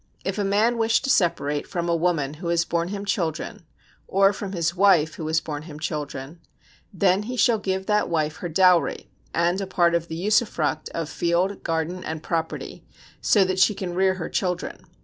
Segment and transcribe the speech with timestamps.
[0.25, 3.67] If a man wish to separate from a woman who has borne him children,
[4.07, 6.39] or from his wife who has borne him children:
[6.91, 11.07] then he shall give that wife her dowry, and a part of the usufruct of
[11.07, 12.83] field, garden and property,
[13.21, 14.81] so that she can rear her children.